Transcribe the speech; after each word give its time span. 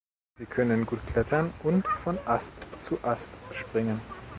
Sie 0.39 0.47
können 0.47 0.87
gut 0.87 1.05
klettern 1.05 1.53
und 1.61 1.85
von 1.87 2.17
Ast 2.25 2.53
zu 2.83 2.97
Ast 3.03 3.29
springen. 3.51 4.01